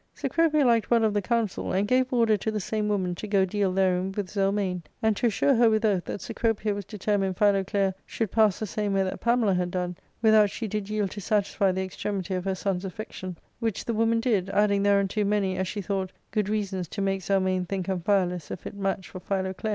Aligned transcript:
Gecropia 0.15 0.65
liked 0.65 0.89
well 0.89 1.03
of 1.03 1.13
the 1.13 1.21
counsel, 1.21 1.71
and 1.73 1.87
gave 1.87 2.11
order 2.11 2.35
to 2.35 2.49
the 2.49 2.59
same 2.59 2.87
woman 2.87 3.13
to 3.13 3.27
go 3.27 3.45
deal 3.45 3.71
therein 3.71 4.11
with 4.13 4.31
Zelmane, 4.31 4.81
and 4.99 5.15
to 5.15 5.27
assure 5.27 5.53
her 5.53 5.69
with 5.69 5.85
oath 5.85 6.05
that 6.05 6.21
Cecropia 6.21 6.73
was 6.73 6.85
determined 6.85 7.37
Philoclea 7.37 7.93
should 8.07 8.31
pass 8.31 8.57
the 8.57 8.65
same 8.65 8.93
way 8.93 9.03
that 9.03 9.19
Pamela 9.21 9.53
had 9.53 9.69
done, 9.69 9.95
without 10.19 10.49
she 10.49 10.67
did 10.67 10.89
yield 10.89 11.11
to 11.11 11.21
satisfy 11.21 11.71
the 11.71 11.83
extremity 11.83 12.33
of 12.33 12.45
her 12.45 12.55
son's 12.55 12.83
affection, 12.83 13.37
which 13.59 13.85
the 13.85 13.93
woman 13.93 14.19
did, 14.19 14.49
adding 14.49 14.81
thereunto 14.81 15.23
many, 15.23 15.55
as 15.55 15.67
she 15.67 15.83
thought, 15.83 16.11
good 16.31 16.49
reasons 16.49 16.87
to 16.87 16.99
make 16.99 17.21
Zelmane 17.21 17.67
think 17.69 17.85
Amphialus 17.85 18.49
a 18.49 18.57
fit 18.57 18.73
match 18.73 19.07
for 19.07 19.19
Philoclea. 19.19 19.69